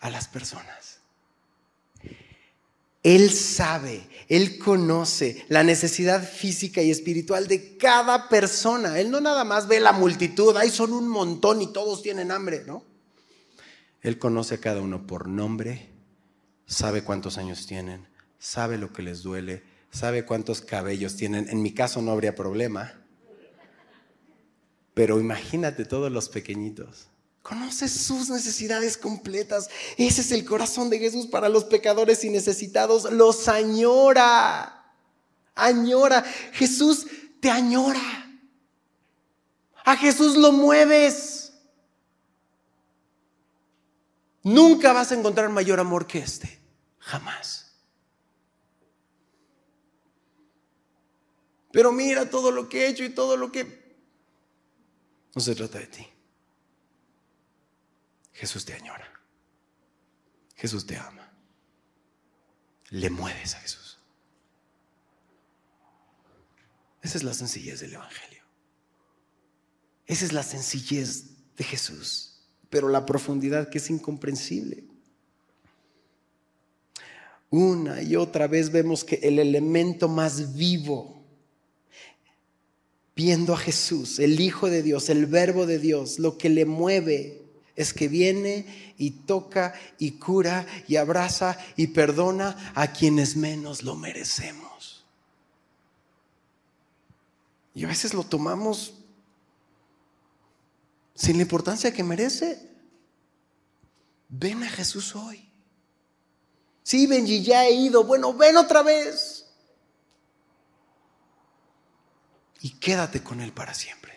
[0.00, 1.00] a las personas.
[3.02, 8.98] Él sabe, Él conoce la necesidad física y espiritual de cada persona.
[8.98, 12.64] Él no nada más ve la multitud, ahí son un montón y todos tienen hambre,
[12.66, 12.82] ¿no?
[14.02, 15.88] Él conoce a cada uno por nombre,
[16.66, 18.08] sabe cuántos años tienen,
[18.40, 21.48] sabe lo que les duele, sabe cuántos cabellos tienen.
[21.48, 22.94] En mi caso no habría problema.
[24.94, 27.08] Pero imagínate todos los pequeñitos.
[27.42, 29.68] Conoce sus necesidades completas.
[29.96, 33.12] Ese es el corazón de Jesús para los pecadores y necesitados.
[33.12, 34.92] Los añora.
[35.54, 36.24] Añora.
[36.52, 37.06] Jesús
[37.40, 38.00] te añora.
[39.84, 41.52] A Jesús lo mueves.
[44.42, 46.60] Nunca vas a encontrar mayor amor que este.
[46.98, 47.65] Jamás.
[51.76, 53.84] Pero mira todo lo que he hecho y todo lo que...
[55.34, 56.06] No se trata de ti.
[58.32, 59.06] Jesús te añora.
[60.54, 61.30] Jesús te ama.
[62.88, 63.98] Le mueves a Jesús.
[67.02, 68.42] Esa es la sencillez del Evangelio.
[70.06, 74.82] Esa es la sencillez de Jesús, pero la profundidad que es incomprensible.
[77.50, 81.15] Una y otra vez vemos que el elemento más vivo
[83.16, 87.42] viendo a Jesús, el Hijo de Dios, el Verbo de Dios, lo que le mueve
[87.74, 93.96] es que viene y toca y cura y abraza y perdona a quienes menos lo
[93.96, 95.04] merecemos.
[97.74, 98.94] Y a veces lo tomamos
[101.14, 102.70] sin la importancia que merece.
[104.28, 105.46] Ven a Jesús hoy.
[106.82, 108.04] Sí, Benji, ya he ido.
[108.04, 109.35] Bueno, ven otra vez.
[112.60, 114.12] Y quédate con Él para siempre.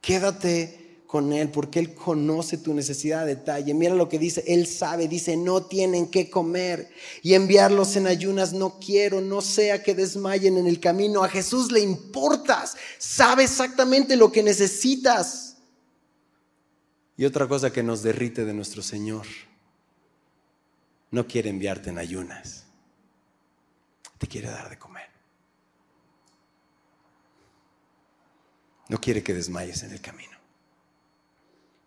[0.00, 3.72] Quédate con Él porque Él conoce tu necesidad a detalle.
[3.72, 6.90] Mira lo que dice, Él sabe, dice, no tienen que comer
[7.22, 11.22] y enviarlos en ayunas no quiero, no sea que desmayen en el camino.
[11.22, 15.58] A Jesús le importas, sabe exactamente lo que necesitas.
[17.16, 19.26] Y otra cosa que nos derrite de nuestro Señor,
[21.12, 22.64] no quiere enviarte en ayunas,
[24.18, 25.13] te quiere dar de comer.
[28.88, 30.34] No quiere que desmayes en el camino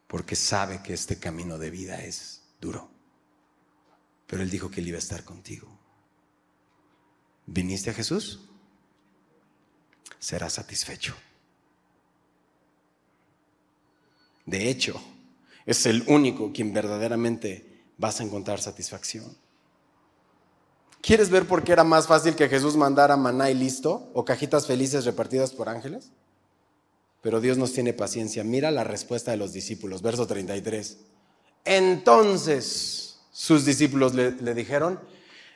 [0.08, 2.90] porque sabe que este camino de vida es duro.
[4.26, 5.68] Pero Él dijo que Él iba a estar contigo.
[7.46, 8.40] ¿Viniste a Jesús?
[10.20, 11.16] Serás satisfecho.
[14.46, 15.00] De hecho,
[15.66, 19.38] es el único quien verdaderamente vas a encontrar satisfacción.
[21.02, 24.68] ¿Quieres ver por qué era más fácil que Jesús mandara maná y listo o cajitas
[24.68, 26.12] felices repartidas por ángeles?
[27.28, 28.46] Pero Dios nos tiene paciencia.
[28.46, 30.98] Mira la respuesta de los discípulos, verso 33.
[31.66, 34.98] Entonces sus discípulos le, dijeron,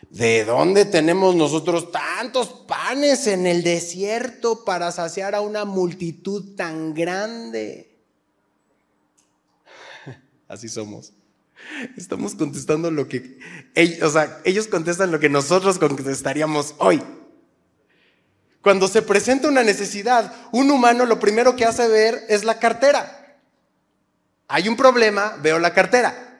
[0.09, 6.93] ¿de dónde tenemos nosotros tantos panes en el desierto para saciar a una multitud tan
[6.93, 7.89] grande?
[10.49, 11.13] Así somos.
[11.95, 13.39] Estamos contestando lo que,
[13.75, 17.01] ellos, o sea, ellos contestan lo que nosotros contestaríamos hoy.
[18.61, 23.39] Cuando se presenta una necesidad, un humano lo primero que hace ver es la cartera.
[24.47, 26.39] Hay un problema, veo la cartera.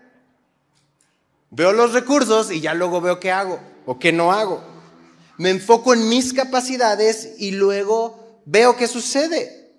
[1.49, 4.63] Veo los recursos y ya luego veo qué hago o qué no hago.
[5.37, 9.71] Me enfoco en mis capacidades y luego veo qué sucede.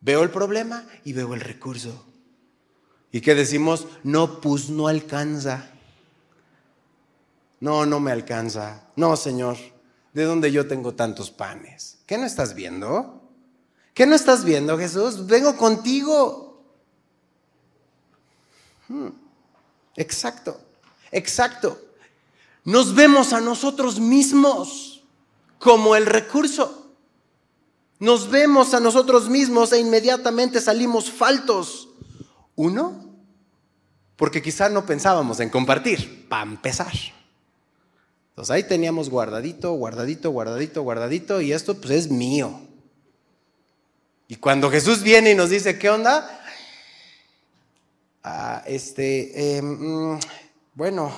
[0.00, 2.04] Veo el problema y veo el recurso.
[3.10, 3.86] ¿Y qué decimos?
[4.04, 5.70] No, pues no alcanza.
[7.60, 8.82] No, no me alcanza.
[8.96, 9.56] No, Señor,
[10.12, 11.98] de donde yo tengo tantos panes.
[12.06, 13.22] ¿Qué no estás viendo?
[13.94, 15.26] ¿Qué no estás viendo, Jesús?
[15.26, 16.62] Vengo contigo.
[18.88, 19.08] Hmm.
[19.96, 20.60] Exacto,
[21.10, 21.80] exacto.
[22.64, 25.02] Nos vemos a nosotros mismos
[25.58, 26.92] como el recurso.
[27.98, 31.88] Nos vemos a nosotros mismos e inmediatamente salimos faltos.
[32.54, 33.16] Uno,
[34.16, 36.92] porque quizá no pensábamos en compartir, para empezar.
[38.38, 42.60] Entonces ahí teníamos guardadito, guardadito, guardadito, guardadito, y esto pues es mío.
[44.28, 46.40] Y cuando Jesús viene y nos dice, ¿qué onda?
[48.22, 50.20] Ah, este, em, mm,
[50.74, 51.12] bueno,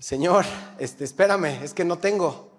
[0.00, 0.44] Señor,
[0.80, 2.50] este, espérame, es que no tengo.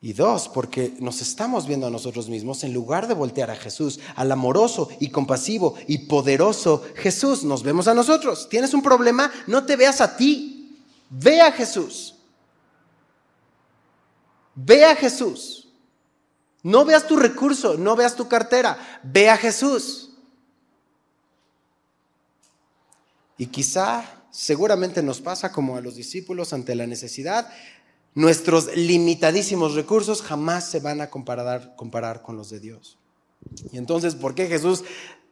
[0.00, 3.98] Y dos, porque nos estamos viendo a nosotros mismos en lugar de voltear a Jesús,
[4.14, 8.48] al amoroso y compasivo y poderoso Jesús, nos vemos a nosotros.
[8.48, 9.32] ¿Tienes un problema?
[9.48, 10.57] No te veas a ti,
[11.10, 12.14] Ve a Jesús.
[14.54, 15.68] Ve a Jesús.
[16.62, 20.10] No veas tu recurso, no veas tu cartera, ve a Jesús.
[23.36, 27.48] Y quizá, seguramente nos pasa como a los discípulos ante la necesidad,
[28.14, 32.98] nuestros limitadísimos recursos jamás se van a comparar, comparar con los de Dios.
[33.72, 34.82] Y entonces, ¿por qué Jesús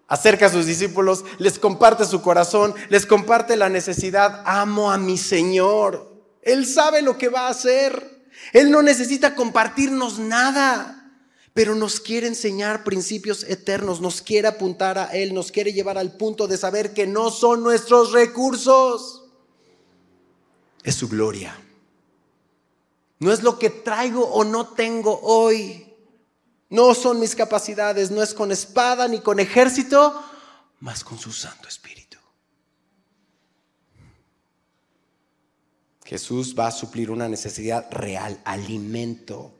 [0.08, 4.42] acerca a sus discípulos, les comparte su corazón, les comparte la necesidad.
[4.44, 6.12] Amo a mi Señor.
[6.42, 8.28] Él sabe lo que va a hacer.
[8.52, 11.12] Él no necesita compartirnos nada,
[11.54, 16.16] pero nos quiere enseñar principios eternos, nos quiere apuntar a Él, nos quiere llevar al
[16.16, 19.24] punto de saber que no son nuestros recursos,
[20.84, 21.58] es su gloria.
[23.18, 25.85] No es lo que traigo o no tengo hoy.
[26.68, 30.22] No son mis capacidades, no es con espada ni con ejército,
[30.80, 32.18] más con su Santo Espíritu.
[36.04, 39.52] Jesús va a suplir una necesidad real, alimento.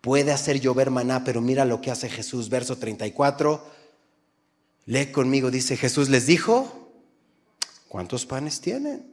[0.00, 3.72] Puede hacer llover maná, pero mira lo que hace Jesús, verso 34.
[4.86, 6.92] Lee conmigo, dice Jesús les dijo,
[7.88, 9.06] ¿cuántos panes tienen?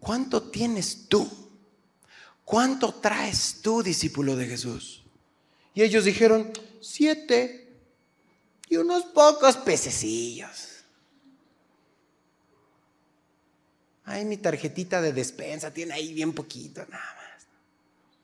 [0.00, 1.28] ¿Cuánto tienes tú?
[2.44, 5.03] ¿Cuánto traes tú, discípulo de Jesús?
[5.74, 7.68] Y ellos dijeron, siete
[8.68, 10.84] y unos pocos pececillos.
[14.04, 17.46] Ay, mi tarjetita de despensa tiene ahí bien poquito, nada más.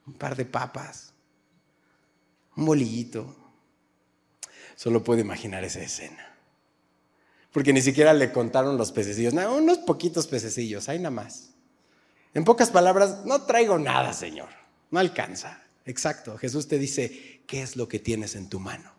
[0.07, 1.13] Un par de papas,
[2.57, 3.37] un bolillito.
[4.77, 6.35] Solo puedo imaginar esa escena.
[7.53, 11.51] Porque ni siquiera le contaron los pececillos, no, unos poquitos pececillos, ahí nada más.
[12.33, 14.51] En pocas palabras, no traigo nada, Señor,
[14.91, 15.65] no alcanza.
[15.85, 18.93] Exacto, Jesús te dice, ¿qué es lo que tienes en tu mano?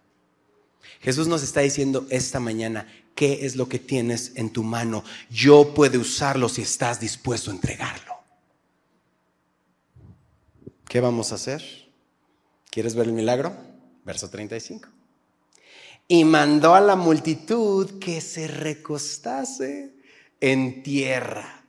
[1.00, 5.04] Jesús nos está diciendo esta mañana, ¿qué es lo que tienes en tu mano?
[5.30, 8.16] Yo puedo usarlo si estás dispuesto a entregarlo.
[10.88, 11.64] ¿Qué vamos a hacer?
[12.70, 13.56] ¿Quieres ver el milagro?
[14.04, 14.90] Verso 35.
[16.08, 19.94] y mandó a la multitud que se recostase
[20.42, 21.64] en tierra.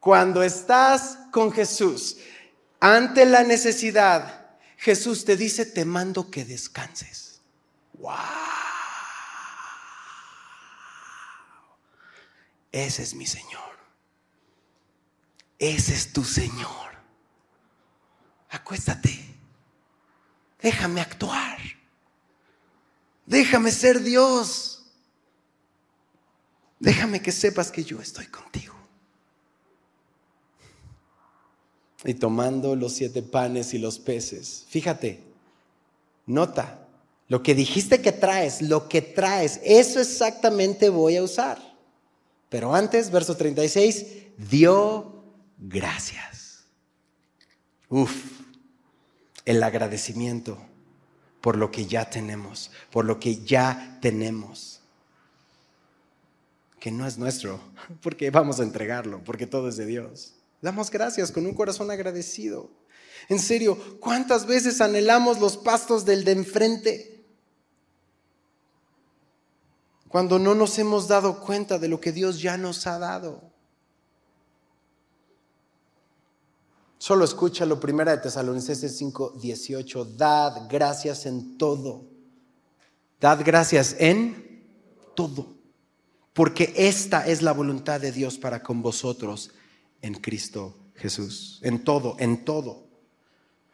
[0.00, 2.16] Cuando estás con Jesús,
[2.80, 4.41] ante la necesidad,
[4.82, 7.40] Jesús te dice, te mando que descanses.
[7.92, 8.16] ¡Wow!
[12.72, 13.78] Ese es mi Señor.
[15.60, 16.96] Ese es tu Señor.
[18.50, 19.36] Acuéstate.
[20.60, 21.60] Déjame actuar.
[23.24, 24.84] Déjame ser Dios.
[26.80, 28.71] Déjame que sepas que yo estoy contigo.
[32.04, 35.20] Y tomando los siete panes y los peces, fíjate,
[36.26, 36.86] nota,
[37.28, 41.58] lo que dijiste que traes, lo que traes, eso exactamente voy a usar.
[42.48, 44.06] Pero antes, verso 36,
[44.50, 45.24] dio
[45.58, 46.64] gracias.
[47.88, 48.12] Uf,
[49.44, 50.58] el agradecimiento
[51.40, 54.80] por lo que ya tenemos, por lo que ya tenemos.
[56.78, 57.60] Que no es nuestro,
[58.02, 60.34] porque vamos a entregarlo, porque todo es de Dios.
[60.62, 62.70] Damos gracias con un corazón agradecido.
[63.28, 67.24] En serio, ¿cuántas veces anhelamos los pastos del de enfrente?
[70.08, 73.50] Cuando no nos hemos dado cuenta de lo que Dios ya nos ha dado.
[76.98, 80.04] Solo escúchalo, primera de Tesalonicenses 5, 18.
[80.04, 82.04] Dad gracias en todo.
[83.20, 84.64] Dad gracias en
[85.16, 85.56] todo.
[86.32, 89.50] Porque esta es la voluntad de Dios para con vosotros
[90.02, 91.60] en Cristo Jesús.
[91.62, 92.92] En todo, en todo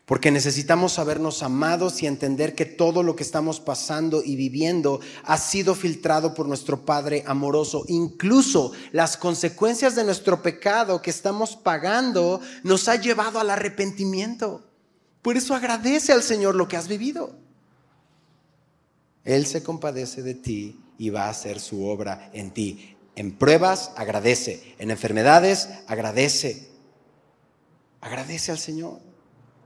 [0.08, 5.36] porque necesitamos sabernos amados y entender que todo lo que estamos pasando y viviendo ha
[5.36, 7.84] sido filtrado por nuestro Padre amoroso.
[7.88, 14.64] Incluso las consecuencias de nuestro pecado que estamos pagando nos ha llevado al arrepentimiento.
[15.20, 17.36] Por eso agradece al Señor lo que has vivido.
[19.24, 22.96] Él se compadece de ti y va a hacer su obra en ti.
[23.18, 24.76] En pruebas, agradece.
[24.78, 26.68] En enfermedades, agradece.
[28.00, 29.00] Agradece al Señor.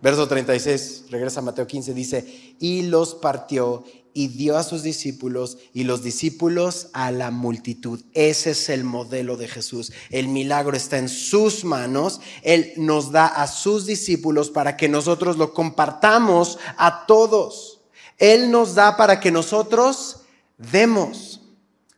[0.01, 3.85] Verso 36, regresa a Mateo 15, dice, y los partió
[4.15, 8.01] y dio a sus discípulos y los discípulos a la multitud.
[8.15, 9.93] Ese es el modelo de Jesús.
[10.09, 12.23] El milagro está en sus manos.
[12.41, 17.83] Él nos da a sus discípulos para que nosotros lo compartamos a todos.
[18.17, 20.23] Él nos da para que nosotros
[20.57, 21.43] demos.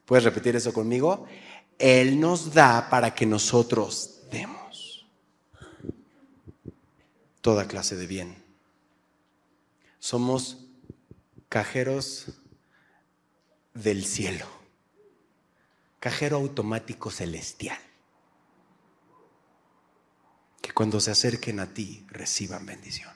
[0.04, 1.26] ¿Puedes repetir eso conmigo?
[1.78, 5.06] Él nos da para que nosotros demos
[7.40, 8.42] toda clase de bien.
[9.98, 10.64] Somos
[11.48, 12.26] cajeros
[13.74, 14.46] del cielo,
[16.00, 17.78] cajero automático celestial,
[20.62, 23.12] que cuando se acerquen a ti reciban bendición,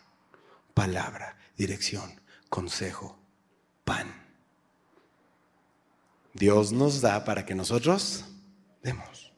[0.74, 3.18] palabra, dirección, consejo,
[3.84, 4.26] pan.
[6.34, 8.24] Dios nos da para que nosotros
[8.82, 9.28] demos.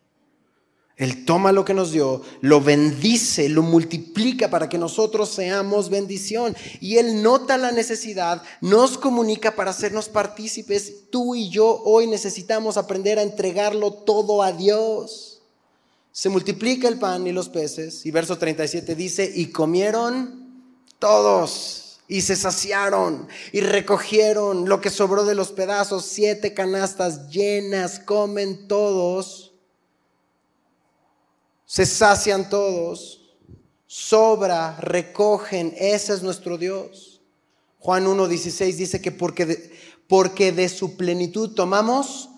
[1.01, 6.55] Él toma lo que nos dio, lo bendice, lo multiplica para que nosotros seamos bendición.
[6.79, 11.09] Y Él nota la necesidad, nos comunica para hacernos partícipes.
[11.09, 15.41] Tú y yo hoy necesitamos aprender a entregarlo todo a Dios.
[16.13, 18.05] Se multiplica el pan y los peces.
[18.05, 20.51] Y verso 37 dice, y comieron
[20.99, 27.99] todos y se saciaron y recogieron lo que sobró de los pedazos, siete canastas llenas,
[28.01, 29.51] comen todos
[31.71, 33.21] se sacian todos,
[33.87, 37.21] sobra, recogen, ese es nuestro Dios.
[37.79, 39.71] Juan 1.16 dice que porque de,
[40.09, 42.29] porque de su plenitud tomamos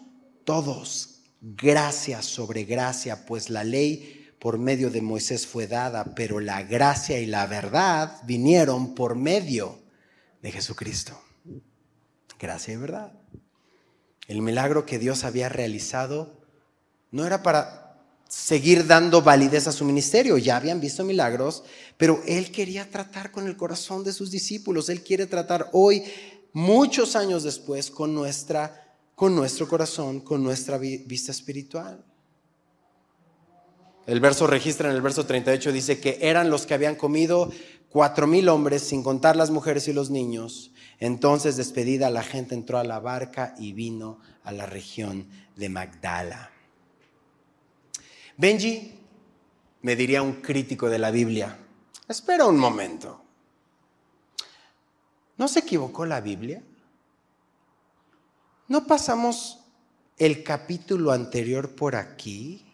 [0.44, 6.64] todos gracia sobre gracia, pues la ley por medio de Moisés fue dada, pero la
[6.64, 9.78] gracia y la verdad vinieron por medio
[10.42, 11.16] de Jesucristo.
[12.40, 13.12] Gracia y verdad.
[14.26, 16.40] El milagro que Dios había realizado
[17.12, 20.36] no era para seguir dando validez a su ministerio.
[20.38, 21.62] Ya habían visto milagros,
[21.96, 24.88] pero Él quería tratar con el corazón de sus discípulos.
[24.88, 26.02] Él quiere tratar hoy,
[26.52, 32.04] muchos años después, con, nuestra, con nuestro corazón, con nuestra vista espiritual.
[34.06, 37.52] El verso registra en el verso 38, dice que eran los que habían comido
[37.88, 40.72] cuatro mil hombres, sin contar las mujeres y los niños.
[40.98, 46.50] Entonces, despedida, la gente entró a la barca y vino a la región de Magdala.
[48.36, 48.98] Benji,
[49.82, 51.58] me diría un crítico de la Biblia,
[52.08, 53.22] espera un momento.
[55.36, 56.62] ¿No se equivocó la Biblia?
[58.68, 59.60] ¿No pasamos
[60.18, 62.71] el capítulo anterior por aquí?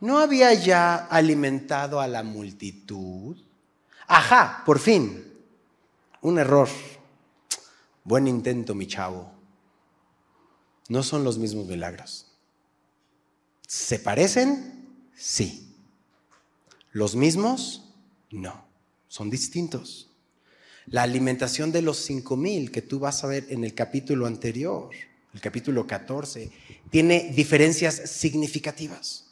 [0.00, 3.36] ¿No había ya alimentado a la multitud?
[4.06, 5.24] Ajá, por fin.
[6.20, 6.68] Un error.
[8.04, 9.32] Buen intento, mi chavo.
[10.88, 12.26] no son los mismos milagros.
[13.66, 14.88] ¿Se parecen?
[15.16, 15.74] Sí.
[16.92, 17.92] ¿Los mismos?
[18.30, 18.64] No.
[19.08, 20.10] Son distintos.
[20.86, 24.90] La alimentación de los cinco mil que tú vas a ver en el capítulo anterior,
[25.34, 26.52] el capítulo 14,
[26.90, 29.25] tiene diferencias significativas.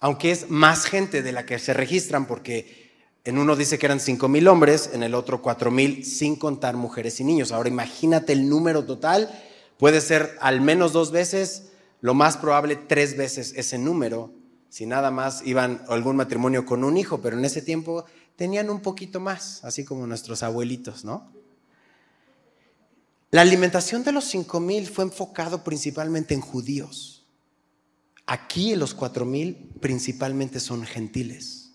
[0.00, 2.92] Aunque es más gente de la que se registran, porque
[3.24, 6.76] en uno dice que eran cinco mil hombres, en el otro cuatro mil, sin contar
[6.76, 7.52] mujeres y niños.
[7.52, 9.28] Ahora imagínate el número total,
[9.76, 14.32] puede ser al menos dos veces, lo más probable tres veces ese número,
[14.68, 18.04] si nada más iban algún matrimonio con un hijo, pero en ese tiempo
[18.36, 21.32] tenían un poquito más, así como nuestros abuelitos, ¿no?
[23.30, 27.26] La alimentación de los cinco mil fue enfocado principalmente en judíos.
[28.26, 31.70] Aquí los cuatro mil principalmente son gentiles.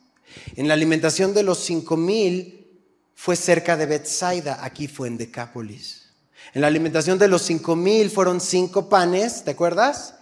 [0.55, 2.67] En la alimentación de los cinco mil
[3.15, 6.09] fue cerca de Bethsaida, aquí fue en Decápolis.
[6.53, 10.15] En la alimentación de los cinco mil fueron cinco panes, ¿te acuerdas?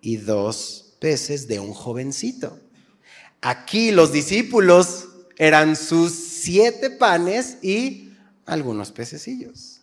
[0.00, 2.58] Y dos peces de un jovencito.
[3.40, 8.12] Aquí los discípulos eran sus siete panes y
[8.46, 9.80] algunos pececillos.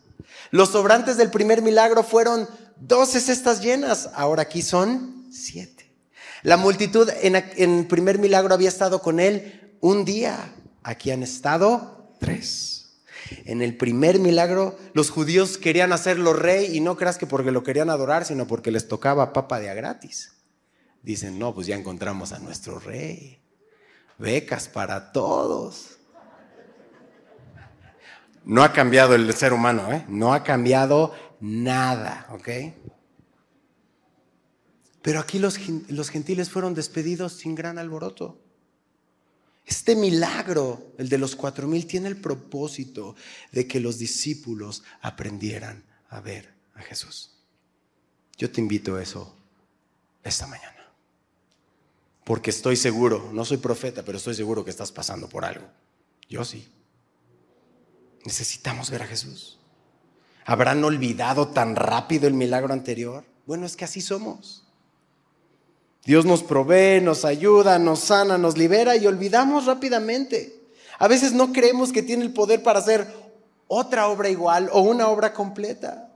[0.50, 2.48] Los sobrantes del primer milagro fueron
[2.80, 5.73] doce cestas llenas, ahora aquí son siete.
[6.44, 12.12] La multitud en el primer milagro había estado con él un día, aquí han estado
[12.20, 13.00] tres.
[13.46, 17.62] En el primer milagro los judíos querían hacerlo rey y no creas que porque lo
[17.62, 20.32] querían adorar, sino porque les tocaba papa de a gratis.
[21.02, 23.40] Dicen, no, pues ya encontramos a nuestro rey
[24.18, 25.96] becas para todos.
[28.44, 30.04] No ha cambiado el ser humano, ¿eh?
[30.08, 32.48] No ha cambiado nada, ¿ok?
[35.04, 38.40] Pero aquí los, gentiles fueron despedidos sin gran alboroto.
[39.66, 43.14] Este milagro, el de los cuatro mil, tiene el propósito
[43.52, 47.32] de que los discípulos aprendieran a ver a Jesús.
[48.38, 49.36] Yo te invito a eso
[50.22, 50.90] esta mañana.
[52.24, 55.68] Porque estoy seguro, no soy profeta, pero estoy seguro que estás pasando por algo.
[56.30, 56.66] Yo sí.
[58.24, 59.58] Necesitamos ver a Jesús.
[60.46, 63.26] ¿Habrán olvidado tan rápido el milagro anterior?
[63.44, 64.63] Bueno, es que así somos.
[66.04, 70.60] Dios nos provee, nos ayuda, nos sana, nos libera y olvidamos rápidamente.
[70.98, 73.06] A veces no creemos que tiene el poder para hacer
[73.68, 76.12] otra obra igual o una obra completa.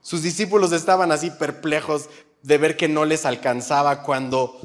[0.00, 2.08] Sus discípulos estaban así perplejos,
[2.42, 4.60] de ver que no les alcanzaba cuando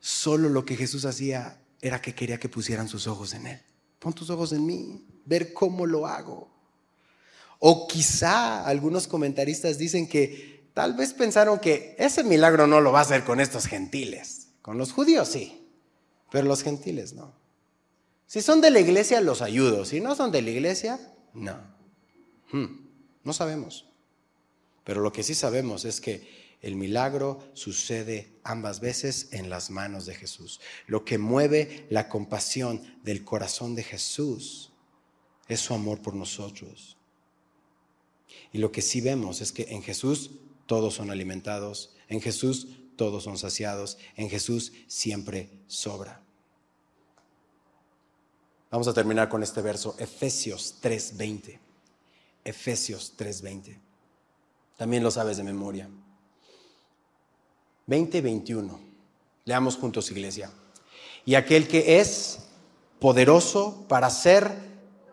[0.00, 3.60] solo lo que Jesús hacía era que quería que pusieran sus ojos en Él.
[3.98, 6.48] Pon tus ojos en mí, ver cómo lo hago.
[7.58, 12.98] O quizá algunos comentaristas dicen que tal vez pensaron que ese milagro no lo va
[12.98, 14.48] a hacer con estos gentiles.
[14.60, 15.66] Con los judíos sí,
[16.30, 17.32] pero los gentiles no.
[18.26, 19.86] Si son de la iglesia, los ayudo.
[19.86, 21.00] Si no son de la iglesia,
[21.32, 21.56] no.
[22.52, 22.90] Hmm,
[23.24, 23.88] no sabemos.
[24.84, 26.28] Pero lo que sí sabemos es que
[26.60, 30.60] el milagro sucede ambas veces en las manos de Jesús.
[30.86, 34.72] Lo que mueve la compasión del corazón de Jesús
[35.48, 36.98] es su amor por nosotros.
[38.52, 40.32] Y lo que sí vemos es que en Jesús
[40.66, 46.22] todos son alimentados, en Jesús todos son saciados, en Jesús siempre sobra.
[48.70, 51.58] Vamos a terminar con este verso, Efesios 3:20.
[52.44, 53.78] Efesios 3:20.
[54.76, 55.88] También lo sabes de memoria.
[57.86, 58.80] 2021.
[59.44, 60.50] Leamos juntos, iglesia.
[61.24, 62.40] Y aquel que es
[62.98, 64.52] poderoso para hacer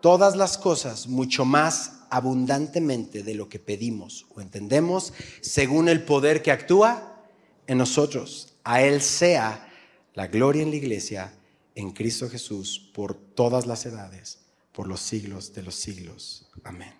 [0.00, 6.42] todas las cosas mucho más abundantemente de lo que pedimos o entendemos, según el poder
[6.42, 7.26] que actúa
[7.66, 8.54] en nosotros.
[8.62, 9.68] A Él sea
[10.14, 11.34] la gloria en la iglesia,
[11.74, 14.38] en Cristo Jesús, por todas las edades,
[14.70, 16.48] por los siglos de los siglos.
[16.62, 16.94] Amén.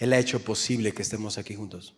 [0.00, 1.94] Él ha hecho posible que estemos aquí juntos.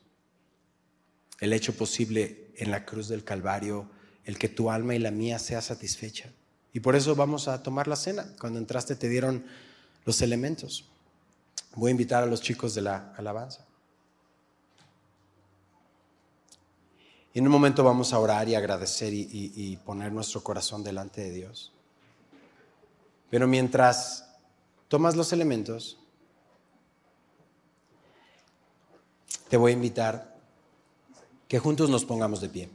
[1.41, 3.91] Él ha hecho posible en la cruz del Calvario
[4.25, 6.31] el que tu alma y la mía sea satisfecha.
[6.77, 8.27] Y por eso vamos a tomar la cena.
[8.39, 9.47] Cuando entraste te dieron
[10.05, 10.85] los elementos.
[11.75, 13.65] Voy a invitar a los chicos de la alabanza.
[17.33, 21.23] Y en un momento vamos a orar y agradecer y, y poner nuestro corazón delante
[21.23, 21.73] de Dios.
[23.31, 24.29] Pero mientras
[24.89, 25.97] tomas los elementos,
[29.49, 30.37] te voy a invitar
[31.49, 32.71] que juntos nos pongamos de pie.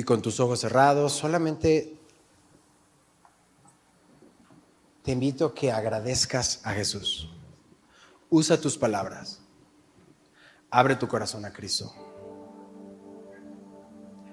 [0.00, 1.94] Y con tus ojos cerrados, solamente
[5.02, 7.28] te invito a que agradezcas a Jesús.
[8.30, 9.42] Usa tus palabras.
[10.70, 11.92] Abre tu corazón a Cristo.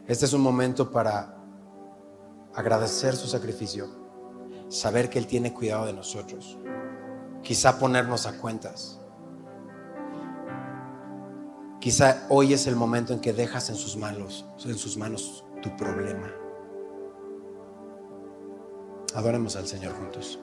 [0.08, 1.36] Este es un momento para
[2.54, 3.90] agradecer su sacrificio,
[4.70, 6.58] saber que Él tiene cuidado de nosotros,
[7.44, 9.02] quizá ponernos a cuentas.
[11.82, 15.76] Quizá hoy es el momento en que dejas en sus manos, en sus manos tu
[15.76, 16.32] problema.
[19.16, 20.40] Adoremos al Señor juntos.